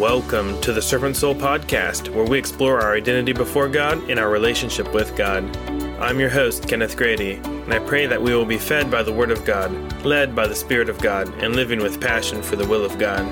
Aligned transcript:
Welcome 0.00 0.60
to 0.60 0.74
the 0.74 0.82
Servant 0.82 1.16
Soul 1.16 1.34
Podcast, 1.34 2.14
where 2.14 2.26
we 2.26 2.38
explore 2.38 2.82
our 2.82 2.94
identity 2.94 3.32
before 3.32 3.66
God 3.66 4.10
and 4.10 4.20
our 4.20 4.28
relationship 4.28 4.92
with 4.92 5.16
God. 5.16 5.56
I'm 5.98 6.20
your 6.20 6.28
host, 6.28 6.68
Kenneth 6.68 6.98
Grady, 6.98 7.36
and 7.36 7.72
I 7.72 7.78
pray 7.78 8.04
that 8.04 8.20
we 8.20 8.34
will 8.34 8.44
be 8.44 8.58
fed 8.58 8.90
by 8.90 9.02
the 9.02 9.12
Word 9.14 9.30
of 9.30 9.46
God, 9.46 9.72
led 10.04 10.36
by 10.36 10.46
the 10.46 10.54
Spirit 10.54 10.90
of 10.90 10.98
God, 10.98 11.32
and 11.42 11.56
living 11.56 11.82
with 11.82 11.98
passion 11.98 12.42
for 12.42 12.56
the 12.56 12.66
will 12.66 12.84
of 12.84 12.98
God. 12.98 13.24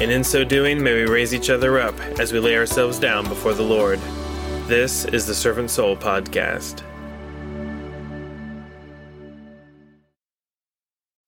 And 0.00 0.12
in 0.12 0.22
so 0.22 0.44
doing, 0.44 0.80
may 0.80 0.94
we 0.94 1.10
raise 1.10 1.34
each 1.34 1.50
other 1.50 1.80
up 1.80 1.98
as 2.20 2.32
we 2.32 2.38
lay 2.38 2.56
ourselves 2.56 3.00
down 3.00 3.28
before 3.28 3.54
the 3.54 3.64
Lord. 3.64 3.98
This 4.68 5.04
is 5.06 5.26
the 5.26 5.34
Servant 5.34 5.70
Soul 5.70 5.96
Podcast. 5.96 6.84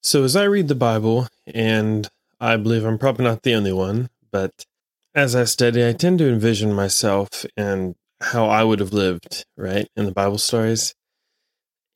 So, 0.05 0.23
as 0.23 0.37
I 0.37 0.45
read 0.45 0.69
the 0.69 0.77
Bible, 0.77 1.27
and 1.53 2.09
I 2.41 2.57
believe 2.57 2.85
I'm 2.85 2.99
probably 2.99 3.25
not 3.25 3.43
the 3.43 3.57
only 3.57 3.73
one, 3.73 4.09
but 4.31 4.65
as 5.15 5.37
I 5.37 5.45
study, 5.45 5.87
I 5.87 5.93
tend 5.93 6.19
to 6.19 6.29
envision 6.29 6.73
myself 6.73 7.47
and 7.57 7.95
how 8.21 8.47
I 8.47 8.65
would 8.65 8.81
have 8.81 8.93
lived, 8.93 9.45
right, 9.57 9.89
in 9.97 10.07
the 10.07 10.13
Bible 10.13 10.39
stories. 10.39 10.95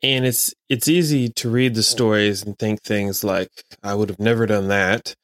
And 0.03 0.25
it's 0.25 0.55
it's 0.69 0.87
easy 0.87 1.29
to 1.29 1.51
read 1.51 1.75
the 1.75 1.83
stories 1.83 2.45
and 2.45 2.57
think 2.57 2.83
things 2.83 3.25
like 3.25 3.51
I 3.83 3.95
would 3.95 4.09
have 4.11 4.21
never 4.21 4.47
done 4.47 4.69
that 4.69 5.15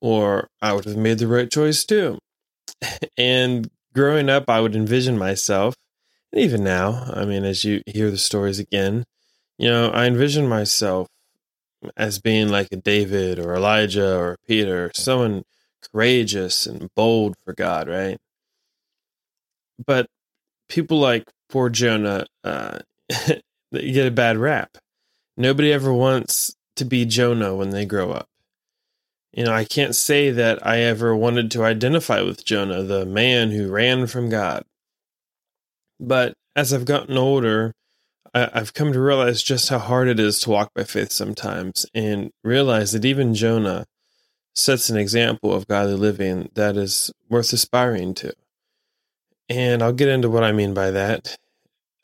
or 0.00 0.48
I 0.60 0.72
would 0.72 0.84
have 0.84 0.96
made 0.96 1.18
the 1.18 1.28
right 1.28 1.50
choice 1.50 1.84
too. 1.84 2.18
and 3.18 3.70
growing 3.94 4.28
up, 4.28 4.50
I 4.50 4.60
would 4.60 4.74
envision 4.74 5.16
myself, 5.16 5.76
and 6.32 6.42
even 6.42 6.64
now, 6.64 7.04
I 7.14 7.24
mean 7.24 7.44
as 7.44 7.64
you 7.64 7.82
hear 7.86 8.10
the 8.10 8.18
stories 8.18 8.58
again, 8.58 9.04
you 9.58 9.68
know, 9.68 9.90
I 9.90 10.06
envision 10.06 10.48
myself 10.48 11.06
as 11.96 12.18
being 12.18 12.48
like 12.48 12.68
a 12.72 12.76
David 12.76 13.38
or 13.38 13.54
Elijah 13.54 14.16
or 14.18 14.36
Peter, 14.46 14.90
someone 14.94 15.44
courageous 15.92 16.66
and 16.66 16.88
bold 16.94 17.34
for 17.44 17.54
God, 17.54 17.88
right? 17.88 18.18
But 19.84 20.06
people 20.68 20.98
like 20.98 21.24
poor 21.48 21.68
Jonah 21.68 22.26
uh, 22.44 22.78
get 23.72 24.06
a 24.06 24.10
bad 24.10 24.36
rap. 24.36 24.78
Nobody 25.36 25.72
ever 25.72 25.92
wants 25.92 26.54
to 26.76 26.84
be 26.84 27.04
Jonah 27.04 27.54
when 27.54 27.70
they 27.70 27.84
grow 27.84 28.12
up. 28.12 28.28
You 29.32 29.44
know, 29.44 29.52
I 29.52 29.64
can't 29.64 29.94
say 29.94 30.30
that 30.30 30.66
I 30.66 30.78
ever 30.78 31.14
wanted 31.14 31.50
to 31.52 31.64
identify 31.64 32.22
with 32.22 32.44
Jonah, 32.44 32.82
the 32.82 33.04
man 33.04 33.50
who 33.50 33.70
ran 33.70 34.06
from 34.06 34.30
God. 34.30 34.64
But 36.00 36.34
as 36.54 36.72
I've 36.72 36.86
gotten 36.86 37.18
older, 37.18 37.74
I, 38.34 38.48
I've 38.54 38.72
come 38.72 38.92
to 38.94 39.00
realize 39.00 39.42
just 39.42 39.68
how 39.68 39.78
hard 39.78 40.08
it 40.08 40.18
is 40.18 40.40
to 40.40 40.50
walk 40.50 40.70
by 40.74 40.84
faith 40.84 41.12
sometimes 41.12 41.84
and 41.94 42.30
realize 42.44 42.92
that 42.92 43.04
even 43.04 43.34
Jonah 43.34 43.84
sets 44.56 44.88
an 44.88 44.96
example 44.96 45.52
of 45.52 45.68
godly 45.68 45.94
living 45.94 46.50
that 46.54 46.76
is 46.76 47.12
worth 47.28 47.52
aspiring 47.52 48.14
to. 48.14 48.32
And 49.48 49.82
I'll 49.82 49.92
get 49.92 50.08
into 50.08 50.30
what 50.30 50.42
I 50.42 50.52
mean 50.52 50.74
by 50.74 50.90
that. 50.90 51.36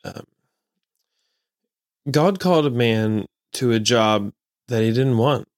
Um, 0.05 0.25
God 2.11 2.39
called 2.39 2.67
a 2.67 2.71
man 2.71 3.27
to 3.55 3.73
a 3.73 3.81
job 3.81 4.33
that 4.69 4.83
he 4.83 4.91
didn't 4.91 5.19
want. 5.19 5.49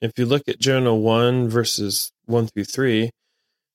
If 0.00 0.12
you 0.16 0.26
look 0.26 0.48
at 0.48 0.60
Jonah 0.60 0.94
1, 0.94 1.48
verses 1.48 2.12
1 2.26 2.46
through 2.48 2.64
3, 2.64 3.04
it 3.04 3.12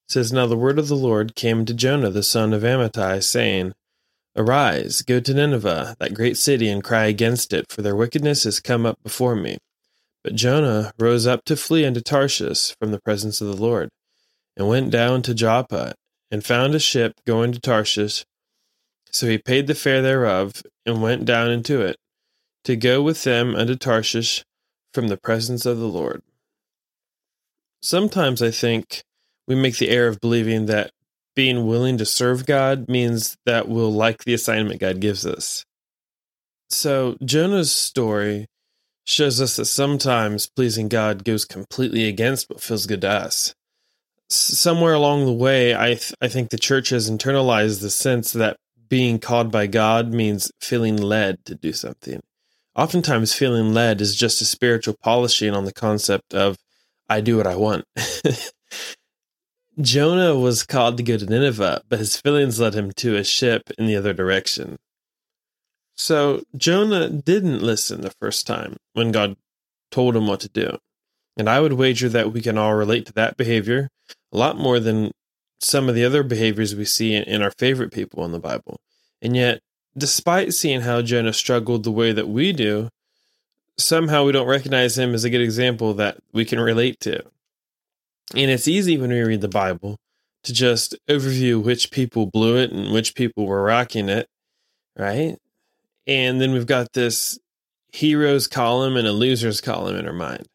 says, 0.08 0.32
Now 0.32 0.48
the 0.48 0.58
word 0.58 0.80
of 0.80 0.88
the 0.88 0.96
Lord 0.96 1.36
came 1.36 1.66
to 1.66 1.74
Jonah 1.74 2.10
the 2.10 2.24
son 2.24 2.54
of 2.54 2.64
Amittai, 2.64 3.22
saying, 3.24 3.74
Arise, 4.36 5.02
go 5.02 5.20
to 5.20 5.34
Nineveh, 5.34 5.96
that 6.00 6.14
great 6.14 6.38
city, 6.38 6.70
and 6.70 6.84
cry 6.84 7.06
against 7.06 7.54
it, 7.54 7.66
for 7.70 7.82
their 7.82 7.96
wickedness 7.96 8.46
has 8.46 8.60
come 8.60 8.86
up 8.86 8.98
before 9.04 9.36
me. 9.36 9.58
But 10.24 10.36
Jonah 10.36 10.94
rose 10.98 11.28
up 11.28 11.44
to 11.46 11.56
flee 11.56 11.84
into 11.84 12.02
Tarshish 12.02 12.76
from 12.80 12.92
the 12.92 13.02
presence 13.02 13.42
of 13.42 13.48
the 13.48 13.62
Lord, 13.62 13.90
and 14.56 14.68
went 14.68 14.90
down 14.90 15.22
to 15.24 15.34
Joppa, 15.34 15.96
and 16.32 16.46
found 16.46 16.74
a 16.74 16.80
ship 16.80 17.20
going 17.28 17.52
to 17.52 17.60
Tarshish. 17.60 18.26
So 19.12 19.28
he 19.28 19.38
paid 19.38 19.68
the 19.68 19.76
fare 19.76 20.02
thereof, 20.02 20.64
and 20.86 21.02
went 21.02 21.26
down 21.26 21.52
into 21.52 21.82
it, 21.82 21.98
to 22.64 22.76
go 22.76 23.02
with 23.02 23.24
them 23.24 23.54
unto 23.54 23.76
Tarshish 23.76 24.44
from 24.94 25.10
the 25.10 25.18
presence 25.18 25.66
of 25.66 25.78
the 25.78 25.88
Lord. 25.88 26.22
Sometimes 27.82 28.42
I 28.42 28.52
think 28.52 29.04
we 29.48 29.56
make 29.56 29.78
the 29.78 29.90
error 29.90 30.08
of 30.08 30.22
believing 30.22 30.68
that 30.68 30.92
being 31.36 31.68
willing 31.68 31.98
to 31.98 32.06
serve 32.06 32.46
God 32.46 32.88
means 32.88 33.36
that 33.46 33.68
we'll 33.68 33.92
like 33.92 34.24
the 34.24 34.34
assignment 34.34 34.80
God 34.80 35.02
gives 35.02 35.26
us. 35.26 35.66
So 36.70 37.18
Jonah's 37.24 37.72
story 37.72 38.48
shows 39.06 39.42
us 39.42 39.56
that 39.58 39.66
sometimes 39.66 40.50
pleasing 40.50 40.88
God 40.88 41.24
goes 41.24 41.46
completely 41.46 42.08
against 42.08 42.50
what 42.50 42.62
feels 42.62 42.86
good 42.86 43.02
to 43.02 43.10
us. 43.10 43.54
Somewhere 44.30 44.94
along 44.94 45.26
the 45.26 45.34
way, 45.34 45.76
I 45.76 45.96
th- 45.96 46.14
I 46.22 46.28
think 46.28 46.50
the 46.50 46.58
church 46.58 46.90
has 46.90 47.10
internalized 47.10 47.82
the 47.82 47.90
sense 47.90 48.32
that 48.34 48.58
being 48.90 49.20
called 49.20 49.52
by 49.52 49.68
God 49.68 50.14
means 50.14 50.52
feeling 50.60 50.98
led 50.98 51.44
to 51.46 51.56
do 51.56 51.74
something. 51.74 52.22
Oftentimes, 52.76 53.34
feeling 53.34 53.74
led 53.74 54.02
is 54.02 54.16
just 54.16 54.42
a 54.42 54.46
spiritual 54.46 54.96
polishing 55.04 55.54
on 55.54 55.66
the 55.66 55.74
concept 55.74 56.34
of 56.34 56.58
I 57.10 57.22
do 57.22 57.38
what 57.38 57.48
I 57.48 57.56
want. 57.56 57.86
Jonah 59.82 60.36
was 60.36 60.64
called 60.64 60.98
to 60.98 61.04
go 61.04 61.18
to 61.18 61.26
Nineveh, 61.26 61.82
but 61.90 62.00
his 62.00 62.20
feelings 62.20 62.60
led 62.60 62.76
him 62.76 62.92
to 62.98 63.16
a 63.16 63.24
ship 63.24 63.64
in 63.78 63.88
the 63.88 63.96
other 63.96 64.14
direction. 64.14 64.78
So 65.96 66.44
Jonah 66.56 67.10
didn't 67.10 67.62
listen 67.62 68.02
the 68.02 68.14
first 68.20 68.48
time 68.48 68.78
when 68.94 69.12
God 69.12 69.38
told 69.92 70.16
him 70.16 70.28
what 70.28 70.40
to 70.42 70.50
do. 70.50 70.78
And 71.38 71.50
I 71.50 71.60
would 71.60 71.74
wager 71.74 72.10
that 72.10 72.32
we 72.32 72.42
can 72.42 72.58
all 72.58 72.76
relate 72.76 73.06
to 73.08 73.14
that 73.14 73.38
behavior 73.38 73.90
a 74.32 74.38
lot 74.38 74.58
more 74.58 74.80
than 74.80 75.12
some 75.60 75.88
of 75.90 75.96
the 75.96 76.06
other 76.06 76.24
behaviors 76.24 76.76
we 76.76 76.86
see 76.86 77.16
in, 77.16 77.42
our 77.42 77.52
favorite 77.52 77.92
people 77.92 78.26
in 78.26 78.32
the 78.32 78.40
Bible. 78.40 78.80
And 79.22 79.36
yet, 79.36 79.62
despite 79.98 80.54
seeing 80.54 80.82
how 80.82 81.02
Jonah 81.02 81.34
struggled 81.34 81.84
the 81.84 81.92
way 81.92 82.12
that 82.12 82.28
we 82.28 82.52
do, 82.52 82.90
somehow 83.78 84.26
we 84.26 84.32
don't 84.32 84.48
recognize 84.48 84.98
him 84.98 85.14
as 85.14 85.24
a 85.24 85.30
good 85.30 85.42
example 85.42 85.94
that 85.96 86.18
we 86.34 86.46
can 86.46 86.60
relate 86.60 87.00
to. 87.02 87.24
And 88.36 88.52
it's 88.52 88.68
easy 88.68 88.98
when 88.98 89.10
we 89.10 89.22
read 89.22 89.42
the 89.42 89.48
Bible 89.48 89.98
to 90.44 90.54
just 90.54 90.96
overview 91.10 91.64
which 91.64 91.92
people 91.92 92.26
blew 92.26 92.58
it 92.58 92.72
and 92.72 92.92
which 92.92 93.16
people 93.16 93.46
were 93.46 93.64
rocking 93.64 94.10
it, 94.10 94.28
right? 94.98 95.38
And 96.08 96.42
then 96.42 96.52
we've 96.52 96.66
got 96.66 96.94
this 96.94 97.40
heroes 97.92 98.48
column 98.48 98.98
and 98.98 99.08
a 99.08 99.12
losers 99.12 99.62
column 99.62 99.96
in 99.96 100.08
our 100.08 100.14
mind. 100.14 100.48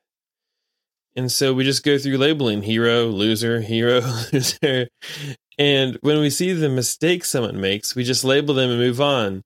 And 1.16 1.32
so 1.32 1.52
we 1.52 1.64
just 1.64 1.84
go 1.84 1.98
through 1.98 2.16
labeling 2.16 2.62
hero, 2.62 3.06
loser, 3.06 3.60
hero, 3.60 4.00
loser. 4.32 4.88
And 5.58 5.98
when 6.00 6.20
we 6.20 6.30
see 6.30 6.52
the 6.52 6.68
mistake 6.68 7.24
someone 7.24 7.60
makes, 7.60 7.96
we 7.96 8.04
just 8.04 8.24
label 8.24 8.54
them 8.54 8.70
and 8.70 8.78
move 8.78 9.00
on. 9.00 9.42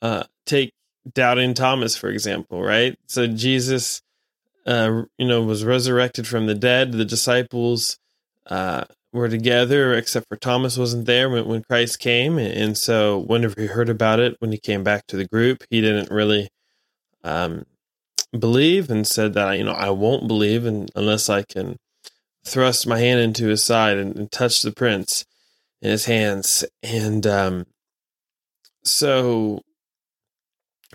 Uh, 0.00 0.24
take 0.46 0.72
doubting 1.12 1.54
Thomas, 1.54 1.96
for 1.96 2.08
example, 2.08 2.62
right? 2.62 2.96
So 3.06 3.26
Jesus, 3.26 4.02
uh, 4.66 5.02
you 5.18 5.26
know, 5.26 5.42
was 5.42 5.64
resurrected 5.64 6.26
from 6.26 6.46
the 6.46 6.54
dead. 6.54 6.92
The 6.92 7.04
disciples 7.04 7.98
uh, 8.46 8.84
were 9.12 9.28
together, 9.28 9.94
except 9.94 10.28
for 10.28 10.36
Thomas 10.36 10.78
wasn't 10.78 11.06
there 11.06 11.28
when, 11.28 11.46
when 11.46 11.62
Christ 11.62 11.98
came. 11.98 12.38
And 12.38 12.76
so, 12.76 13.18
whenever 13.18 13.60
he 13.60 13.66
heard 13.66 13.88
about 13.88 14.20
it, 14.20 14.36
when 14.38 14.52
he 14.52 14.58
came 14.58 14.82
back 14.82 15.06
to 15.08 15.16
the 15.16 15.26
group, 15.26 15.64
he 15.70 15.80
didn't 15.80 16.10
really 16.10 16.48
um, 17.22 17.66
believe 18.36 18.90
and 18.90 19.06
said 19.06 19.34
that, 19.34 19.58
you 19.58 19.64
know, 19.64 19.72
I 19.72 19.90
won't 19.90 20.26
believe 20.26 20.64
unless 20.64 21.28
I 21.28 21.42
can 21.42 21.76
thrust 22.44 22.86
my 22.86 22.98
hand 22.98 23.20
into 23.20 23.46
his 23.48 23.62
side 23.62 23.98
and, 23.98 24.16
and 24.16 24.32
touch 24.32 24.62
the 24.62 24.72
prints 24.72 25.24
in 25.80 25.90
his 25.90 26.06
hands. 26.06 26.64
And 26.82 27.26
um, 27.26 27.66
so, 28.82 29.60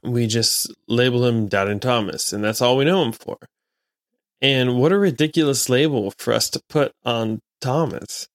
we 0.03 0.27
just 0.27 0.73
label 0.87 1.25
him 1.25 1.47
Doubting 1.47 1.79
Thomas, 1.79 2.33
and 2.33 2.43
that's 2.43 2.61
all 2.61 2.77
we 2.77 2.85
know 2.85 3.03
him 3.03 3.11
for. 3.11 3.37
And 4.41 4.79
what 4.79 4.91
a 4.91 4.97
ridiculous 4.97 5.69
label 5.69 6.13
for 6.17 6.33
us 6.33 6.49
to 6.51 6.61
put 6.69 6.93
on 7.03 7.41
Thomas. 7.61 8.27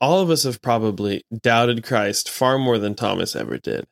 All 0.00 0.20
of 0.20 0.30
us 0.30 0.42
have 0.42 0.60
probably 0.60 1.22
doubted 1.42 1.84
Christ 1.84 2.28
far 2.28 2.58
more 2.58 2.78
than 2.78 2.94
Thomas 2.94 3.34
ever 3.34 3.58
did. 3.58 3.86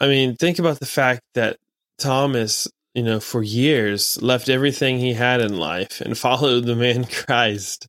I 0.00 0.06
mean, 0.06 0.36
think 0.36 0.58
about 0.58 0.80
the 0.80 0.86
fact 0.86 1.22
that 1.34 1.56
Thomas, 1.98 2.68
you 2.94 3.02
know, 3.02 3.20
for 3.20 3.42
years 3.42 4.20
left 4.22 4.48
everything 4.48 4.98
he 4.98 5.14
had 5.14 5.40
in 5.40 5.56
life 5.56 6.00
and 6.00 6.16
followed 6.26 6.64
the 6.64 6.76
man 6.76 7.04
Christ 7.04 7.86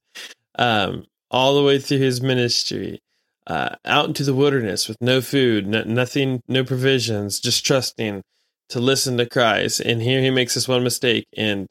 um, 0.57 1.05
all 1.29 1.55
the 1.55 1.63
way 1.63 1.79
through 1.79 1.99
his 1.99 2.21
ministry, 2.21 2.99
uh, 3.47 3.75
out 3.85 4.07
into 4.07 4.23
the 4.23 4.35
wilderness 4.35 4.87
with 4.87 4.97
no 5.01 5.21
food, 5.21 5.67
no, 5.67 5.83
nothing, 5.83 6.41
no 6.47 6.63
provisions, 6.63 7.39
just 7.39 7.65
trusting 7.65 8.21
to 8.69 8.79
listen 8.79 9.17
to 9.17 9.25
Christ. 9.25 9.79
And 9.79 10.01
here 10.01 10.21
he 10.21 10.29
makes 10.29 10.53
this 10.53 10.67
one 10.67 10.83
mistake 10.83 11.25
and 11.35 11.67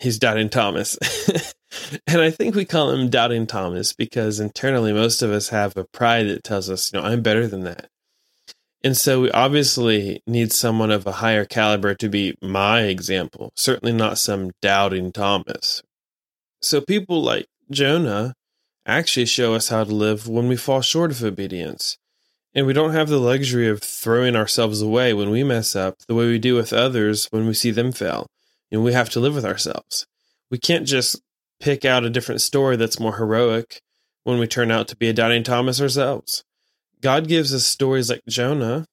he's 0.00 0.18
doubting 0.18 0.48
Thomas. 0.48 0.98
and 2.06 2.20
I 2.20 2.30
think 2.30 2.54
we 2.54 2.64
call 2.64 2.90
him 2.90 3.08
doubting 3.08 3.46
Thomas 3.46 3.92
because 3.92 4.40
internally 4.40 4.92
most 4.92 5.22
of 5.22 5.30
us 5.30 5.48
have 5.50 5.76
a 5.76 5.84
pride 5.84 6.28
that 6.28 6.44
tells 6.44 6.70
us, 6.70 6.92
you 6.92 7.00
know, 7.00 7.06
I'm 7.06 7.22
better 7.22 7.46
than 7.46 7.64
that. 7.64 7.88
And 8.84 8.96
so 8.96 9.22
we 9.22 9.30
obviously 9.32 10.22
need 10.26 10.52
someone 10.52 10.90
of 10.90 11.06
a 11.06 11.12
higher 11.12 11.44
caliber 11.44 11.94
to 11.94 12.08
be 12.08 12.36
my 12.40 12.82
example, 12.82 13.52
certainly 13.56 13.92
not 13.92 14.18
some 14.18 14.52
doubting 14.62 15.12
Thomas. 15.12 15.82
So 16.60 16.80
people 16.80 17.22
like 17.22 17.46
Jonah 17.70 18.34
actually 18.86 19.26
show 19.26 19.54
us 19.54 19.68
how 19.68 19.84
to 19.84 19.94
live 19.94 20.28
when 20.28 20.46
we 20.46 20.56
fall 20.56 20.82
short 20.82 21.10
of 21.10 21.24
obedience. 21.24 21.98
And 22.54 22.66
we 22.66 22.72
don't 22.72 22.92
have 22.92 23.08
the 23.08 23.18
luxury 23.18 23.68
of 23.68 23.82
throwing 23.82 24.36
ourselves 24.36 24.80
away 24.80 25.12
when 25.12 25.30
we 25.30 25.42
mess 25.42 25.74
up 25.74 25.96
the 26.06 26.14
way 26.14 26.26
we 26.26 26.38
do 26.38 26.54
with 26.54 26.72
others 26.72 27.26
when 27.26 27.46
we 27.46 27.54
see 27.54 27.70
them 27.70 27.92
fail. 27.92 28.28
And 28.70 28.82
we 28.82 28.92
have 28.92 29.10
to 29.10 29.20
live 29.20 29.34
with 29.34 29.44
ourselves. 29.44 30.06
We 30.50 30.58
can't 30.58 30.86
just 30.86 31.20
pick 31.60 31.84
out 31.84 32.04
a 32.04 32.10
different 32.10 32.40
story 32.40 32.76
that's 32.76 33.00
more 33.00 33.16
heroic 33.16 33.80
when 34.24 34.38
we 34.38 34.46
turn 34.46 34.70
out 34.70 34.88
to 34.88 34.96
be 34.96 35.08
a 35.08 35.12
doubting 35.12 35.42
Thomas 35.42 35.80
ourselves. 35.80 36.44
God 37.00 37.28
gives 37.28 37.54
us 37.54 37.66
stories 37.66 38.10
like 38.10 38.22
Jonah 38.28 38.86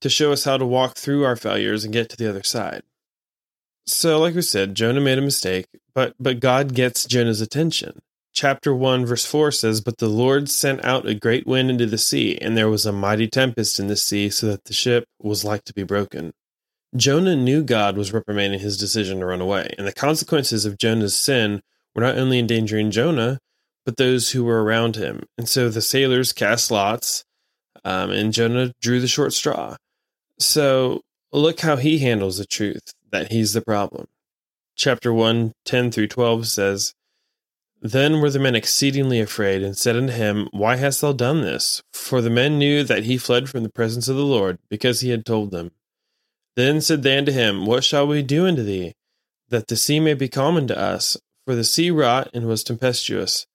to 0.00 0.08
show 0.08 0.32
us 0.32 0.44
how 0.44 0.56
to 0.56 0.66
walk 0.66 0.96
through 0.96 1.24
our 1.24 1.36
failures 1.36 1.84
and 1.84 1.92
get 1.92 2.08
to 2.10 2.16
the 2.16 2.28
other 2.28 2.42
side. 2.42 2.82
So, 3.86 4.20
like 4.20 4.34
we 4.34 4.42
said, 4.42 4.74
Jonah 4.74 5.00
made 5.00 5.18
a 5.18 5.22
mistake, 5.22 5.66
but 5.94 6.14
but 6.20 6.40
God 6.40 6.74
gets 6.74 7.04
Jonah's 7.04 7.40
attention. 7.40 8.00
Chapter 8.32 8.72
1 8.72 9.04
verse 9.04 9.24
4 9.24 9.50
says, 9.50 9.80
"But 9.80 9.98
the 9.98 10.08
Lord 10.08 10.48
sent 10.48 10.84
out 10.84 11.08
a 11.08 11.14
great 11.14 11.46
wind 11.46 11.70
into 11.70 11.86
the 11.86 11.98
sea, 11.98 12.38
and 12.40 12.56
there 12.56 12.68
was 12.68 12.86
a 12.86 12.92
mighty 12.92 13.26
tempest 13.26 13.80
in 13.80 13.88
the 13.88 13.96
sea, 13.96 14.30
so 14.30 14.46
that 14.46 14.64
the 14.64 14.72
ship 14.72 15.04
was 15.18 15.44
like 15.44 15.64
to 15.64 15.74
be 15.74 15.82
broken." 15.82 16.32
Jonah 16.96 17.36
knew 17.36 17.62
God 17.62 17.96
was 17.96 18.12
reprimanding 18.12 18.60
his 18.60 18.76
decision 18.76 19.20
to 19.20 19.26
run 19.26 19.40
away, 19.40 19.72
and 19.78 19.86
the 19.86 19.92
consequences 19.92 20.64
of 20.64 20.78
Jonah's 20.78 21.14
sin 21.14 21.62
were 21.94 22.02
not 22.02 22.18
only 22.18 22.38
endangering 22.38 22.90
Jonah, 22.90 23.38
but 23.84 23.96
those 23.96 24.32
who 24.32 24.44
were 24.44 24.62
around 24.64 24.96
him. 24.96 25.22
And 25.38 25.48
so 25.48 25.68
the 25.68 25.82
sailors 25.82 26.32
cast 26.32 26.70
lots, 26.70 27.24
um, 27.84 28.10
and 28.10 28.32
Jonah 28.32 28.72
drew 28.80 29.00
the 29.00 29.08
short 29.08 29.32
straw. 29.32 29.76
So 30.38 31.02
look 31.32 31.60
how 31.60 31.76
he 31.76 31.98
handles 31.98 32.38
the 32.38 32.44
truth 32.44 32.92
that 33.10 33.30
he's 33.30 33.52
the 33.52 33.62
problem. 33.62 34.08
Chapter 34.74 35.12
1, 35.12 35.52
10 35.64 35.90
through 35.92 36.08
12 36.08 36.46
says, 36.46 36.94
Then 37.80 38.20
were 38.20 38.30
the 38.30 38.38
men 38.38 38.56
exceedingly 38.56 39.20
afraid, 39.20 39.62
and 39.62 39.76
said 39.76 39.96
unto 39.96 40.12
him, 40.12 40.48
Why 40.52 40.76
hast 40.76 41.02
thou 41.02 41.12
done 41.12 41.42
this? 41.42 41.82
For 41.92 42.20
the 42.20 42.30
men 42.30 42.58
knew 42.58 42.82
that 42.82 43.04
he 43.04 43.16
fled 43.18 43.48
from 43.48 43.62
the 43.62 43.68
presence 43.68 44.08
of 44.08 44.16
the 44.16 44.24
Lord, 44.24 44.58
because 44.68 45.02
he 45.02 45.10
had 45.10 45.24
told 45.24 45.50
them. 45.50 45.70
Then 46.60 46.82
said 46.82 47.02
they 47.02 47.16
unto 47.16 47.32
him, 47.32 47.64
What 47.64 47.84
shall 47.84 48.06
we 48.06 48.22
do 48.22 48.46
unto 48.46 48.62
thee, 48.62 48.92
that 49.48 49.68
the 49.68 49.76
sea 49.76 49.98
may 49.98 50.12
be 50.12 50.28
calm 50.28 50.58
unto 50.58 50.74
us? 50.74 51.16
For 51.46 51.54
the 51.54 51.64
sea 51.64 51.90
wrought 51.90 52.28
and 52.34 52.46
was 52.46 52.62
tempestuous. 52.62 53.46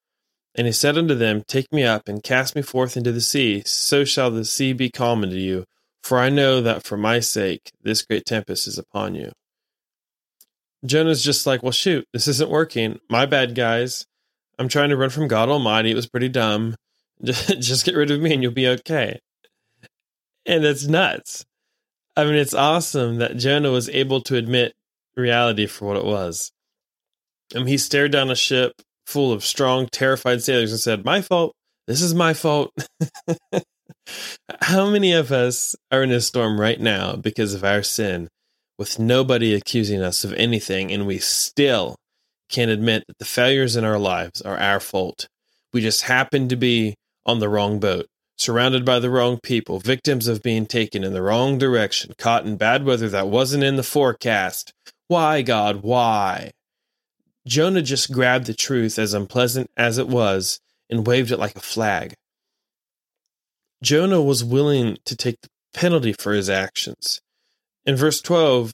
And 0.55 0.65
he 0.65 0.73
said 0.73 0.97
unto 0.97 1.13
them, 1.13 1.43
Take 1.47 1.71
me 1.71 1.83
up, 1.83 2.09
and 2.09 2.23
cast 2.23 2.55
me 2.55 2.63
forth 2.63 2.97
into 2.97 3.11
the 3.11 3.21
sea, 3.21 3.61
so 3.63 4.05
shall 4.05 4.31
the 4.31 4.43
sea 4.43 4.73
be 4.73 4.89
calm 4.89 5.21
unto 5.21 5.35
you, 5.35 5.65
for 6.01 6.17
I 6.17 6.29
know 6.29 6.61
that 6.61 6.81
for 6.81 6.97
my 6.97 7.19
sake 7.19 7.71
this 7.79 8.01
great 8.01 8.25
tempest 8.25 8.67
is 8.67 8.79
upon 8.79 9.13
you. 9.13 9.31
Jonah's 10.83 11.23
just 11.23 11.45
like, 11.45 11.61
Well, 11.61 11.71
shoot, 11.71 12.07
this 12.11 12.27
isn't 12.27 12.49
working. 12.49 12.99
My 13.07 13.27
bad, 13.27 13.53
guys. 13.53 14.07
I'm 14.57 14.67
trying 14.67 14.89
to 14.89 14.97
run 14.97 15.11
from 15.11 15.27
God 15.27 15.49
Almighty. 15.49 15.91
It 15.91 15.95
was 15.95 16.07
pretty 16.07 16.29
dumb. 16.29 16.75
Just 17.21 17.85
get 17.85 17.95
rid 17.95 18.09
of 18.09 18.19
me 18.19 18.33
and 18.33 18.41
you'll 18.41 18.51
be 18.51 18.67
okay. 18.67 19.19
And 20.45 20.63
it's 20.65 20.87
nuts. 20.87 21.45
I 22.15 22.23
mean, 22.23 22.35
it's 22.35 22.53
awesome 22.53 23.17
that 23.17 23.37
Jonah 23.37 23.71
was 23.71 23.89
able 23.89 24.21
to 24.21 24.37
admit 24.37 24.73
reality 25.15 25.65
for 25.67 25.85
what 25.85 25.97
it 25.97 26.05
was. 26.05 26.51
I 27.53 27.59
mean, 27.59 27.67
he 27.67 27.77
stared 27.77 28.11
down 28.11 28.31
a 28.31 28.35
ship 28.35 28.73
full 29.05 29.31
of 29.31 29.45
strong, 29.45 29.87
terrified 29.87 30.41
sailors 30.41 30.71
and 30.71 30.79
said, 30.79 31.05
My 31.05 31.21
fault. 31.21 31.53
This 31.87 32.01
is 32.01 32.15
my 32.15 32.33
fault. 32.33 32.71
How 34.61 34.89
many 34.89 35.13
of 35.13 35.31
us 35.31 35.75
are 35.91 36.03
in 36.03 36.11
a 36.11 36.21
storm 36.21 36.59
right 36.59 36.79
now 36.79 37.15
because 37.15 37.53
of 37.53 37.63
our 37.63 37.83
sin, 37.83 38.27
with 38.79 38.97
nobody 38.97 39.53
accusing 39.53 40.01
us 40.01 40.23
of 40.23 40.33
anything, 40.33 40.91
and 40.91 41.05
we 41.05 41.19
still 41.19 41.95
can't 42.49 42.71
admit 42.71 43.03
that 43.07 43.19
the 43.19 43.25
failures 43.25 43.75
in 43.75 43.83
our 43.83 43.99
lives 43.99 44.41
are 44.41 44.57
our 44.57 44.79
fault? 44.79 45.27
We 45.73 45.81
just 45.81 46.03
happen 46.03 46.49
to 46.49 46.55
be 46.55 46.95
on 47.25 47.39
the 47.39 47.49
wrong 47.49 47.79
boat, 47.79 48.07
surrounded 48.37 48.85
by 48.85 48.99
the 48.99 49.09
wrong 49.09 49.39
people, 49.39 49.79
victims 49.79 50.27
of 50.27 50.43
being 50.43 50.65
taken 50.65 51.03
in 51.03 51.13
the 51.13 51.21
wrong 51.21 51.57
direction, 51.57 52.13
caught 52.17 52.45
in 52.45 52.57
bad 52.57 52.85
weather 52.85 53.09
that 53.09 53.27
wasn't 53.27 53.63
in 53.63 53.75
the 53.75 53.83
forecast. 53.83 54.73
Why, 55.07 55.41
God, 55.41 55.83
why? 55.83 56.51
Jonah 57.47 57.81
just 57.81 58.11
grabbed 58.11 58.47
the 58.47 58.53
truth, 58.53 58.97
as 58.97 59.13
unpleasant 59.13 59.69
as 59.77 59.97
it 59.97 60.07
was, 60.07 60.59
and 60.89 61.05
waved 61.05 61.31
it 61.31 61.37
like 61.37 61.55
a 61.55 61.61
flag. 61.61 62.15
Jonah 63.83 64.21
was 64.21 64.43
willing 64.43 64.97
to 65.05 65.15
take 65.15 65.39
the 65.41 65.49
penalty 65.73 66.13
for 66.13 66.33
his 66.33 66.49
actions. 66.49 67.21
In 67.85 67.95
verse 67.95 68.19
12, 68.21 68.69
it 68.69 68.73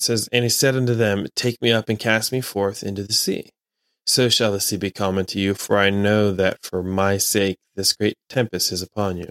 says, 0.00 0.28
And 0.32 0.44
he 0.44 0.48
said 0.48 0.74
unto 0.74 0.94
them, 0.94 1.26
Take 1.36 1.62
me 1.62 1.70
up 1.70 1.88
and 1.88 1.98
cast 1.98 2.32
me 2.32 2.40
forth 2.40 2.82
into 2.82 3.04
the 3.04 3.12
sea. 3.12 3.50
So 4.06 4.28
shall 4.28 4.52
the 4.52 4.60
sea 4.60 4.76
be 4.76 4.90
calm 4.90 5.18
unto 5.18 5.38
you, 5.38 5.54
for 5.54 5.78
I 5.78 5.90
know 5.90 6.32
that 6.32 6.58
for 6.62 6.82
my 6.82 7.16
sake 7.18 7.58
this 7.76 7.92
great 7.92 8.14
tempest 8.28 8.72
is 8.72 8.82
upon 8.82 9.16
you. 9.18 9.28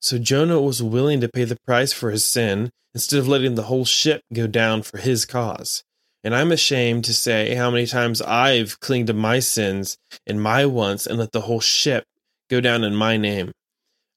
So 0.00 0.18
Jonah 0.18 0.60
was 0.60 0.82
willing 0.82 1.20
to 1.20 1.28
pay 1.28 1.44
the 1.44 1.58
price 1.66 1.92
for 1.92 2.10
his 2.10 2.24
sin 2.24 2.70
instead 2.94 3.18
of 3.18 3.28
letting 3.28 3.54
the 3.54 3.64
whole 3.64 3.84
ship 3.84 4.22
go 4.32 4.46
down 4.46 4.82
for 4.82 4.98
his 4.98 5.26
cause. 5.26 5.82
And 6.24 6.34
I'm 6.34 6.52
ashamed 6.52 7.04
to 7.04 7.14
say 7.14 7.54
how 7.54 7.70
many 7.70 7.86
times 7.86 8.20
I've 8.22 8.80
clinged 8.80 9.06
to 9.06 9.14
my 9.14 9.38
sins 9.38 9.96
and 10.26 10.42
my 10.42 10.66
wants 10.66 11.06
and 11.06 11.18
let 11.18 11.32
the 11.32 11.42
whole 11.42 11.60
ship 11.60 12.04
go 12.48 12.60
down 12.60 12.84
in 12.84 12.94
my 12.94 13.16
name. 13.16 13.52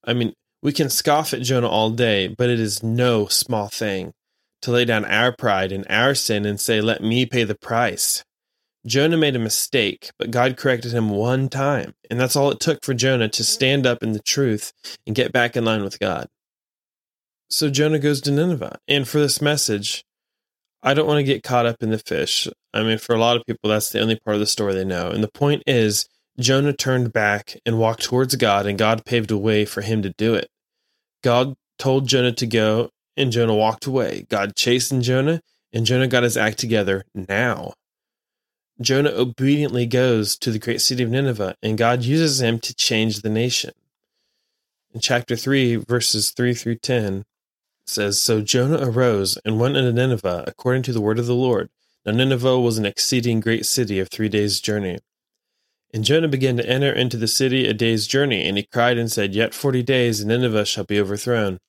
I 0.03 0.13
mean, 0.13 0.33
we 0.61 0.73
can 0.73 0.89
scoff 0.89 1.33
at 1.33 1.41
Jonah 1.41 1.67
all 1.67 1.91
day, 1.91 2.27
but 2.27 2.49
it 2.49 2.59
is 2.59 2.83
no 2.83 3.27
small 3.27 3.67
thing 3.67 4.13
to 4.61 4.71
lay 4.71 4.85
down 4.85 5.05
our 5.05 5.31
pride 5.31 5.71
and 5.71 5.85
our 5.89 6.15
sin 6.15 6.45
and 6.45 6.59
say, 6.59 6.81
Let 6.81 7.03
me 7.03 7.25
pay 7.25 7.43
the 7.43 7.55
price. 7.55 8.23
Jonah 8.85 9.17
made 9.17 9.35
a 9.35 9.39
mistake, 9.39 10.11
but 10.19 10.31
God 10.31 10.57
corrected 10.57 10.91
him 10.91 11.09
one 11.09 11.47
time. 11.47 11.93
And 12.09 12.19
that's 12.19 12.35
all 12.35 12.51
it 12.51 12.59
took 12.59 12.83
for 12.83 12.93
Jonah 12.93 13.29
to 13.29 13.43
stand 13.43 13.85
up 13.85 14.03
in 14.03 14.11
the 14.11 14.19
truth 14.19 14.73
and 15.07 15.15
get 15.15 15.31
back 15.31 15.55
in 15.55 15.63
line 15.63 15.83
with 15.83 15.99
God. 15.99 16.27
So 17.49 17.69
Jonah 17.69 17.99
goes 17.99 18.19
to 18.21 18.31
Nineveh. 18.31 18.79
And 18.87 19.07
for 19.07 19.19
this 19.19 19.41
message, 19.41 20.03
I 20.81 20.93
don't 20.93 21.07
want 21.07 21.19
to 21.19 21.23
get 21.23 21.43
caught 21.43 21.65
up 21.65 21.81
in 21.81 21.91
the 21.91 21.97
fish. 21.97 22.47
I 22.73 22.83
mean, 22.83 22.97
for 22.97 23.15
a 23.15 23.19
lot 23.19 23.37
of 23.37 23.45
people, 23.45 23.69
that's 23.69 23.91
the 23.91 24.01
only 24.01 24.19
part 24.19 24.35
of 24.35 24.41
the 24.41 24.47
story 24.47 24.73
they 24.73 24.83
know. 24.83 25.09
And 25.09 25.23
the 25.23 25.31
point 25.31 25.63
is, 25.65 26.09
Jonah 26.39 26.73
turned 26.73 27.13
back 27.13 27.57
and 27.65 27.77
walked 27.77 28.03
towards 28.03 28.35
God, 28.35 28.65
and 28.65 28.77
God 28.77 29.05
paved 29.05 29.31
a 29.31 29.37
way 29.37 29.65
for 29.65 29.81
him 29.81 30.01
to 30.01 30.09
do 30.17 30.33
it. 30.33 30.49
God 31.23 31.53
told 31.77 32.07
Jonah 32.07 32.33
to 32.33 32.47
go, 32.47 32.89
and 33.15 33.31
Jonah 33.31 33.55
walked 33.55 33.85
away. 33.85 34.25
God 34.29 34.55
chastened 34.55 35.03
Jonah, 35.03 35.41
and 35.71 35.85
Jonah 35.85 36.07
got 36.07 36.23
his 36.23 36.35
act 36.35 36.57
together 36.57 37.05
now. 37.13 37.73
Jonah 38.81 39.11
obediently 39.11 39.85
goes 39.85 40.35
to 40.37 40.51
the 40.51 40.59
great 40.59 40.81
city 40.81 41.03
of 41.03 41.09
Nineveh, 41.09 41.55
and 41.61 41.77
God 41.77 42.03
uses 42.03 42.41
him 42.41 42.59
to 42.59 42.73
change 42.73 43.21
the 43.21 43.29
nation. 43.29 43.71
In 44.93 44.99
chapter 44.99 45.35
3, 45.35 45.75
verses 45.75 46.31
3 46.31 46.53
through 46.53 46.75
10, 46.77 47.25
says, 47.85 48.21
So 48.21 48.41
Jonah 48.41 48.79
arose 48.81 49.37
and 49.45 49.59
went 49.59 49.77
into 49.77 49.93
Nineveh 49.93 50.45
according 50.47 50.83
to 50.83 50.93
the 50.93 51.01
word 51.01 51.19
of 51.19 51.27
the 51.27 51.35
Lord. 51.35 51.69
Now 52.05 52.13
Nineveh 52.13 52.59
was 52.59 52.77
an 52.77 52.85
exceeding 52.85 53.39
great 53.39 53.65
city 53.65 53.99
of 53.99 54.09
three 54.09 54.29
days' 54.29 54.59
journey. 54.59 54.99
And 55.93 56.03
Jonah 56.03 56.27
began 56.27 56.57
to 56.57 56.67
enter 56.67 56.91
into 56.91 57.17
the 57.17 57.27
city 57.27 57.67
a 57.67 57.73
day's 57.73 58.07
journey, 58.07 58.47
and 58.47 58.57
he 58.57 58.63
cried 58.63 58.97
and 58.97 59.11
said, 59.11 59.35
Yet 59.35 59.53
forty 59.53 59.83
days, 59.83 60.21
and 60.21 60.29
Nineveh 60.29 60.65
shall 60.65 60.85
be 60.85 60.99
overthrown. 60.99 61.59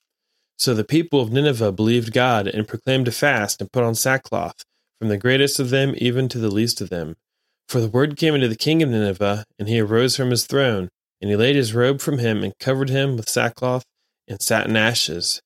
So 0.56 0.72
the 0.72 0.84
people 0.84 1.20
of 1.20 1.30
Nineveh 1.30 1.72
believed 1.72 2.12
God, 2.12 2.46
and 2.46 2.66
proclaimed 2.66 3.06
a 3.06 3.12
fast, 3.12 3.60
and 3.60 3.70
put 3.70 3.84
on 3.84 3.94
sackcloth, 3.94 4.64
from 4.98 5.08
the 5.08 5.18
greatest 5.18 5.60
of 5.60 5.70
them 5.70 5.94
even 5.98 6.28
to 6.28 6.38
the 6.38 6.50
least 6.50 6.80
of 6.80 6.90
them. 6.90 7.16
For 7.68 7.80
the 7.80 7.88
word 7.88 8.16
came 8.16 8.34
into 8.34 8.48
the 8.48 8.56
king 8.56 8.82
of 8.82 8.90
Nineveh, 8.90 9.44
and 9.58 9.68
he 9.68 9.80
arose 9.80 10.16
from 10.16 10.30
his 10.30 10.46
throne, 10.46 10.88
and 11.20 11.30
he 11.30 11.36
laid 11.36 11.56
his 11.56 11.74
robe 11.74 12.00
from 12.00 12.18
him, 12.18 12.42
and 12.44 12.58
covered 12.58 12.90
him 12.90 13.16
with 13.16 13.28
sackcloth, 13.28 13.84
and 14.28 14.40
sat 14.40 14.66
in 14.66 14.76
ashes. 14.76 15.40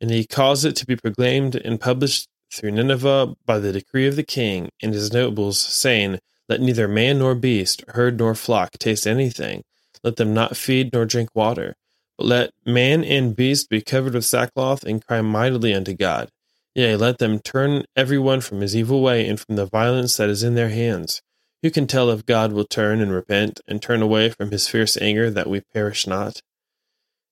And 0.00 0.10
he 0.10 0.26
caused 0.26 0.64
it 0.64 0.76
to 0.76 0.86
be 0.86 0.96
proclaimed 0.96 1.56
and 1.56 1.80
published 1.80 2.28
through 2.52 2.72
Nineveh 2.72 3.34
by 3.46 3.58
the 3.58 3.72
decree 3.72 4.06
of 4.06 4.16
the 4.16 4.22
king 4.22 4.70
and 4.82 4.92
his 4.92 5.12
nobles, 5.12 5.60
saying, 5.60 6.18
Let 6.48 6.60
neither 6.60 6.88
man 6.88 7.18
nor 7.18 7.34
beast, 7.34 7.84
herd 7.88 8.18
nor 8.18 8.34
flock 8.34 8.72
taste 8.72 9.06
anything. 9.06 9.62
Let 10.04 10.16
them 10.16 10.34
not 10.34 10.56
feed 10.56 10.92
nor 10.92 11.06
drink 11.06 11.30
water. 11.34 11.76
But 12.18 12.26
let 12.26 12.50
man 12.66 13.04
and 13.04 13.34
beast 13.34 13.70
be 13.70 13.80
covered 13.80 14.14
with 14.14 14.24
sackcloth 14.24 14.84
and 14.84 15.04
cry 15.04 15.22
mightily 15.22 15.72
unto 15.72 15.94
God. 15.94 16.28
Yea, 16.74 16.96
let 16.96 17.18
them 17.18 17.38
turn 17.38 17.84
every 17.94 18.18
one 18.18 18.40
from 18.40 18.60
his 18.60 18.74
evil 18.74 19.02
way 19.02 19.28
and 19.28 19.38
from 19.38 19.56
the 19.56 19.66
violence 19.66 20.16
that 20.16 20.30
is 20.30 20.42
in 20.42 20.54
their 20.54 20.70
hands. 20.70 21.20
Who 21.62 21.70
can 21.70 21.86
tell 21.86 22.10
if 22.10 22.26
God 22.26 22.52
will 22.52 22.64
turn 22.64 23.00
and 23.00 23.12
repent 23.12 23.60
and 23.68 23.80
turn 23.80 24.02
away 24.02 24.30
from 24.30 24.50
his 24.50 24.68
fierce 24.68 24.96
anger 24.96 25.30
that 25.30 25.48
we 25.48 25.60
perish 25.60 26.06
not? 26.06 26.40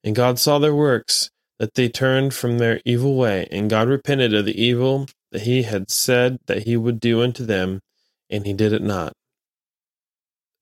And 0.04 0.14
God 0.14 0.38
saw 0.38 0.59
their 0.59 0.75
works 0.75 1.30
that 1.59 1.75
they 1.75 1.88
turned 1.88 2.32
from 2.32 2.59
their 2.59 2.80
evil 2.85 3.16
way, 3.16 3.49
and 3.50 3.68
God 3.68 3.88
repented 3.88 4.35
of 4.35 4.44
the 4.44 4.62
evil 4.62 5.06
that 5.32 5.42
he 5.42 5.62
had 5.62 5.90
said 5.90 6.38
that 6.47 6.62
he 6.64 6.76
would 6.76 7.00
do 7.00 7.23
unto 7.23 7.44
them, 7.44 7.80
and 8.30 8.47
he 8.47 8.52
did 8.52 8.73
it 8.73 8.82
not. 8.82 9.12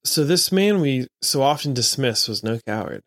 So, 0.04 0.25
this 0.25 0.50
man 0.50 0.80
we 0.80 1.06
so 1.20 1.42
often 1.42 1.75
dismiss 1.75 2.28
was 2.28 2.42
no 2.42 2.58
coward. 2.66 3.02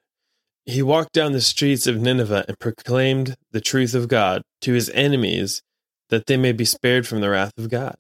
He 0.65 0.81
walked 0.81 1.13
down 1.13 1.31
the 1.31 1.41
streets 1.41 1.87
of 1.87 1.99
Nineveh 1.99 2.45
and 2.47 2.59
proclaimed 2.59 3.35
the 3.51 3.61
truth 3.61 3.93
of 3.93 4.07
God 4.07 4.43
to 4.61 4.73
his 4.73 4.89
enemies 4.91 5.61
that 6.09 6.27
they 6.27 6.37
may 6.37 6.51
be 6.51 6.65
spared 6.65 7.07
from 7.07 7.21
the 7.21 7.29
wrath 7.29 7.53
of 7.57 7.69
God. 7.69 7.95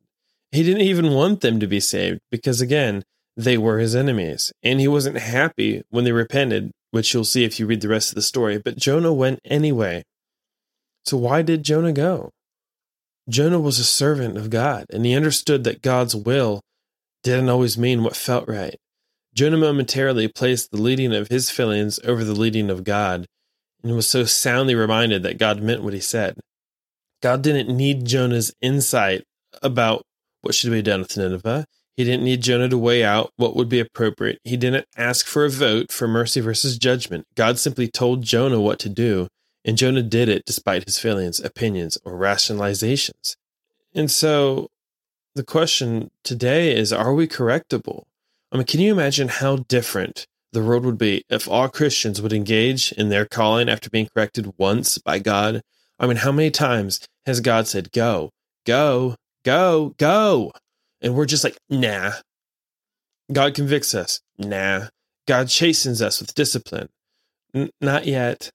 He 0.51 0.63
didn't 0.63 0.81
even 0.81 1.11
want 1.11 1.41
them 1.41 1.59
to 1.59 1.67
be 1.67 1.79
saved 1.79 2.19
because, 2.29 2.61
again, 2.61 3.03
they 3.37 3.57
were 3.57 3.79
his 3.79 3.95
enemies, 3.95 4.51
and 4.61 4.79
he 4.79 4.87
wasn't 4.87 5.17
happy 5.17 5.81
when 5.89 6.03
they 6.03 6.11
repented, 6.11 6.71
which 6.91 7.13
you'll 7.13 7.23
see 7.23 7.45
if 7.45 7.59
you 7.59 7.65
read 7.65 7.81
the 7.81 7.87
rest 7.87 8.09
of 8.09 8.15
the 8.15 8.21
story. 8.21 8.57
But 8.57 8.77
Jonah 8.77 9.13
went 9.13 9.39
anyway. 9.45 10.03
So 11.05 11.17
why 11.17 11.41
did 11.41 11.63
Jonah 11.63 11.93
go? 11.93 12.31
Jonah 13.29 13.59
was 13.59 13.79
a 13.79 13.85
servant 13.85 14.37
of 14.37 14.49
God, 14.49 14.85
and 14.91 15.05
he 15.05 15.15
understood 15.15 15.63
that 15.63 15.81
God's 15.81 16.15
will 16.15 16.61
didn't 17.23 17.49
always 17.49 17.77
mean 17.77 18.03
what 18.03 18.15
felt 18.15 18.47
right. 18.47 18.75
Jonah 19.33 19.57
momentarily 19.57 20.27
placed 20.27 20.71
the 20.71 20.81
leading 20.81 21.13
of 21.13 21.29
his 21.29 21.49
feelings 21.49 21.99
over 22.03 22.23
the 22.23 22.35
leading 22.35 22.69
of 22.69 22.83
God, 22.83 23.25
and 23.83 23.95
was 23.95 24.09
so 24.09 24.25
soundly 24.25 24.75
reminded 24.75 25.23
that 25.23 25.37
God 25.37 25.61
meant 25.61 25.83
what 25.83 25.93
he 25.93 25.99
said. 25.99 26.37
God 27.21 27.41
didn't 27.41 27.75
need 27.75 28.05
Jonah's 28.05 28.53
insight 28.61 29.23
about 29.61 30.03
what 30.41 30.55
should 30.55 30.71
be 30.71 30.81
done 30.81 31.01
with 31.01 31.17
Nineveh. 31.17 31.65
He 31.95 32.03
didn't 32.03 32.23
need 32.23 32.41
Jonah 32.41 32.69
to 32.69 32.77
weigh 32.77 33.03
out 33.03 33.31
what 33.35 33.55
would 33.55 33.69
be 33.69 33.79
appropriate. 33.79 34.39
He 34.43 34.57
didn't 34.57 34.85
ask 34.97 35.25
for 35.25 35.45
a 35.45 35.49
vote 35.49 35.91
for 35.91 36.07
mercy 36.07 36.41
versus 36.41 36.77
judgment. 36.77 37.25
God 37.35 37.59
simply 37.59 37.87
told 37.87 38.23
Jonah 38.23 38.59
what 38.59 38.79
to 38.79 38.89
do, 38.89 39.27
and 39.63 39.77
Jonah 39.77 40.01
did 40.01 40.29
it 40.29 40.43
despite 40.45 40.85
his 40.85 40.97
feelings, 40.97 41.39
opinions, 41.39 41.97
or 42.03 42.13
rationalizations. 42.13 43.35
And 43.93 44.09
so 44.09 44.69
the 45.35 45.43
question 45.43 46.11
today 46.23 46.75
is 46.75 46.91
are 46.91 47.13
we 47.13 47.27
correctable? 47.27 48.03
I 48.51 48.57
mean, 48.57 48.65
can 48.65 48.81
you 48.81 48.91
imagine 48.91 49.29
how 49.29 49.57
different 49.67 50.27
the 50.51 50.61
world 50.61 50.85
would 50.85 50.97
be 50.97 51.23
if 51.29 51.47
all 51.47 51.69
Christians 51.69 52.21
would 52.21 52.33
engage 52.33 52.91
in 52.91 53.09
their 53.09 53.25
calling 53.25 53.69
after 53.69 53.89
being 53.89 54.09
corrected 54.13 54.53
once 54.57 54.97
by 54.97 55.19
God? 55.19 55.61
I 55.99 56.07
mean, 56.07 56.17
how 56.17 56.31
many 56.31 56.51
times 56.51 56.99
has 57.25 57.39
God 57.39 57.67
said, 57.67 57.91
go, 57.91 58.31
go, 58.65 59.15
go, 59.45 59.95
go? 59.97 60.51
And 61.01 61.15
we're 61.15 61.25
just 61.25 61.43
like, 61.43 61.57
nah. 61.69 62.13
God 63.31 63.53
convicts 63.53 63.95
us. 63.95 64.19
Nah. 64.37 64.87
God 65.27 65.47
chastens 65.47 66.01
us 66.01 66.19
with 66.19 66.33
discipline. 66.33 66.89
N- 67.53 67.69
not 67.79 68.05
yet. 68.05 68.49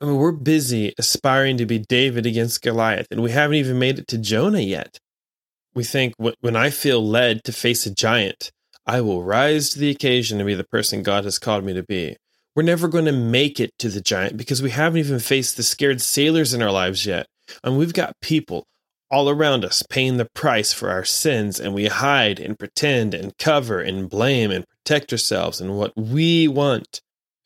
I 0.00 0.06
mean, 0.06 0.16
we're 0.16 0.32
busy 0.32 0.94
aspiring 0.98 1.56
to 1.58 1.66
be 1.66 1.78
David 1.78 2.26
against 2.26 2.62
Goliath, 2.62 3.06
and 3.10 3.22
we 3.22 3.30
haven't 3.30 3.56
even 3.56 3.78
made 3.78 3.98
it 3.98 4.08
to 4.08 4.18
Jonah 4.18 4.60
yet. 4.60 4.98
We 5.74 5.84
think 5.84 6.14
when 6.16 6.56
I 6.56 6.70
feel 6.70 7.04
led 7.06 7.42
to 7.44 7.52
face 7.52 7.84
a 7.86 7.94
giant, 7.94 8.50
I 8.86 9.00
will 9.00 9.22
rise 9.22 9.70
to 9.70 9.78
the 9.78 9.90
occasion 9.90 10.40
and 10.40 10.46
be 10.46 10.54
the 10.54 10.64
person 10.64 11.02
God 11.02 11.24
has 11.24 11.38
called 11.38 11.64
me 11.64 11.72
to 11.72 11.82
be. 11.82 12.16
We're 12.54 12.62
never 12.62 12.86
going 12.86 13.06
to 13.06 13.12
make 13.12 13.58
it 13.58 13.72
to 13.78 13.88
the 13.88 14.00
giant 14.00 14.36
because 14.36 14.62
we 14.62 14.70
haven't 14.70 14.98
even 14.98 15.18
faced 15.18 15.56
the 15.56 15.62
scared 15.62 16.00
sailors 16.00 16.54
in 16.54 16.62
our 16.62 16.70
lives 16.70 17.04
yet. 17.06 17.26
And 17.62 17.76
we've 17.76 17.94
got 17.94 18.20
people 18.20 18.66
all 19.10 19.28
around 19.28 19.64
us 19.64 19.82
paying 19.88 20.16
the 20.16 20.28
price 20.34 20.72
for 20.72 20.90
our 20.90 21.04
sins, 21.04 21.60
and 21.60 21.72
we 21.72 21.86
hide 21.86 22.40
and 22.40 22.58
pretend 22.58 23.14
and 23.14 23.36
cover 23.38 23.80
and 23.80 24.08
blame 24.08 24.50
and 24.50 24.64
protect 24.68 25.12
ourselves 25.12 25.60
and 25.60 25.76
what 25.76 25.92
we 25.96 26.48
want. 26.48 27.00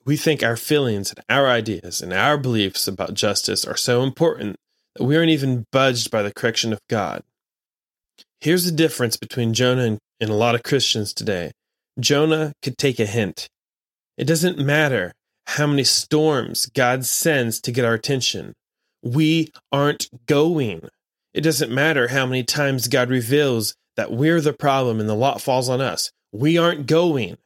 We 0.04 0.16
think 0.16 0.42
our 0.42 0.57
feelings 0.57 1.11
and 1.11 1.23
our 1.28 1.47
ideas 1.49 2.00
and 2.00 2.12
our 2.12 2.38
beliefs 2.38 2.88
about 2.88 3.14
justice 3.14 3.64
are 3.64 3.76
so 3.76 4.02
important 4.02 4.57
that 4.95 5.04
we 5.04 5.16
aren't 5.16 5.30
even 5.30 5.66
budged 5.71 6.11
by 6.11 6.23
the 6.23 6.33
correction 6.33 6.73
of 6.73 6.80
God. 6.88 7.23
Here's 8.40 8.64
the 8.64 8.73
difference 8.73 9.16
between 9.16 9.54
Jonah 9.54 9.83
and 9.83 9.99
in 10.21 10.28
a 10.28 10.37
lot 10.37 10.54
of 10.54 10.62
Christians 10.62 11.12
today. 11.12 11.52
Jonah 11.99 12.52
could 12.62 12.78
take 12.78 12.99
a 12.99 13.07
hint. 13.07 13.49
It 14.16 14.25
doesn't 14.25 14.59
matter 14.59 15.12
how 15.47 15.66
many 15.66 15.85
storms 15.85 16.66
God 16.66 17.04
sends 17.04 17.61
to 17.62 17.73
get 17.73 17.85
our 17.85 17.95
attention. 17.95 18.52
We 19.02 19.50
aren't 19.73 20.09
going. 20.26 20.88
It 21.33 21.40
doesn't 21.40 21.71
matter 21.71 22.09
how 22.09 22.26
many 22.26 22.42
times 22.42 22.88
God 22.88 23.11
reveals 23.11 23.75
that 23.97 24.12
we're 24.12 24.40
the 24.40 24.52
problem 24.52 25.00
and 25.00 25.09
the 25.09 25.14
lot 25.14 25.40
falls 25.40 25.68
on 25.68 25.80
us. 25.80 26.11
We 26.33 26.59
aren't 26.59 26.87
going. 26.87 27.37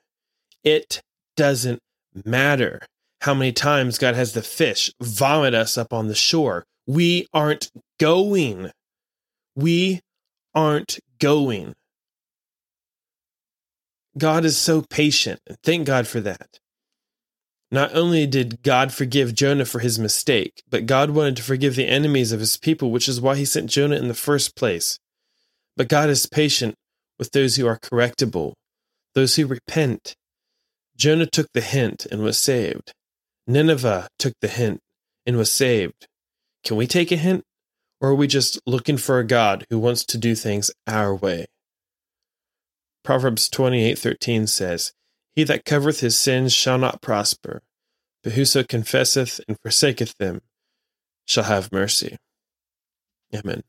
It 0.64 1.00
doesn't 1.37 1.78
matter 2.25 2.80
how 3.22 3.34
many 3.34 3.52
times 3.52 3.99
God 3.99 4.14
has 4.14 4.32
the 4.32 4.42
fish 4.42 4.90
vomit 5.00 5.54
us 5.54 5.78
up 5.78 5.92
on 5.92 6.08
the 6.08 6.14
shore. 6.14 6.64
We 6.87 7.26
aren't 7.32 7.70
going. 7.99 8.70
We 9.54 10.00
aren't 10.54 10.99
going. 11.18 11.75
God 14.18 14.44
is 14.44 14.59
so 14.59 14.82
patient, 14.82 15.40
and 15.47 15.56
thank 15.62 15.87
God 15.87 16.06
for 16.06 16.21
that. 16.21 16.59
Not 17.71 17.94
only 17.94 18.26
did 18.26 18.62
God 18.62 18.92
forgive 18.92 19.35
Jonah 19.35 19.64
for 19.64 19.78
his 19.78 19.99
mistake, 19.99 20.62
but 20.68 20.85
God 20.85 21.11
wanted 21.11 21.37
to 21.37 21.42
forgive 21.42 21.75
the 21.75 21.88
enemies 21.88 22.30
of 22.30 22.40
his 22.40 22.59
people, 22.59 22.90
which 22.90 23.09
is 23.09 23.21
why 23.21 23.35
he 23.37 23.47
sent 23.47 23.71
Jonah 23.71 23.97
in 23.97 24.09
the 24.09 24.14
first 24.14 24.54
place. 24.54 24.99
But 25.75 25.88
God 25.88 26.11
is 26.11 26.26
patient 26.26 26.75
with 27.18 27.30
those 27.30 27.56
who 27.56 27.66
are 27.66 27.78
correctable, 27.78 28.52
those 29.14 29.37
who 29.37 29.47
repent. 29.47 30.14
Jonah 30.97 31.25
took 31.25 31.47
the 31.54 31.62
hint 31.62 32.06
and 32.12 32.23
was 32.23 32.37
saved. 32.37 32.92
Nineveh 33.47 34.09
took 34.18 34.35
the 34.42 34.49
hint 34.49 34.80
and 35.25 35.38
was 35.38 35.50
saved. 35.50 36.06
Can 36.64 36.76
we 36.76 36.87
take 36.87 37.11
a 37.11 37.16
hint? 37.16 37.42
Or 38.02 38.11
are 38.11 38.14
we 38.16 38.26
just 38.26 38.61
looking 38.66 38.97
for 38.97 39.21
a 39.21 39.26
God 39.26 39.64
who 39.71 39.78
wants 39.78 40.04
to 40.06 40.18
do 40.18 40.35
things 40.35 40.73
our 40.88 41.14
way? 41.14 41.47
Proverbs 43.04 43.49
28:13 43.49 44.49
says, 44.49 44.92
He 45.37 45.44
that 45.44 45.64
covereth 45.64 46.00
his 46.00 46.18
sins 46.18 46.52
shall 46.52 46.78
not 46.78 47.00
prosper, 47.00 47.62
but 48.25 48.32
whoso 48.32 48.64
confesseth 48.64 49.40
and 49.47 49.56
forsaketh 49.62 50.16
them 50.18 50.42
shall 51.26 51.44
have 51.44 51.73
mercy. 51.73 52.16
Amen. 53.35 53.62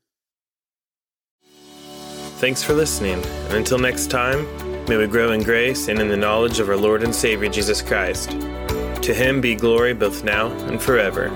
Thanks 2.38 2.62
for 2.62 2.74
listening, 2.74 3.24
and 3.24 3.54
until 3.54 3.78
next 3.78 4.10
time, 4.10 4.44
may 4.86 4.96
we 4.96 5.06
grow 5.06 5.30
in 5.30 5.42
grace 5.44 5.88
and 5.88 6.00
in 6.00 6.08
the 6.08 6.16
knowledge 6.16 6.58
of 6.58 6.68
our 6.68 6.76
Lord 6.76 7.04
and 7.04 7.14
Savior 7.14 7.48
Jesus 7.48 7.80
Christ. 7.80 8.30
To 8.30 9.14
him 9.14 9.40
be 9.40 9.54
glory 9.54 9.94
both 9.94 10.24
now 10.24 10.48
and 10.66 10.82
forever. 10.82 11.28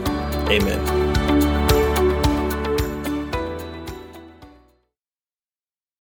Amen. 0.50 1.07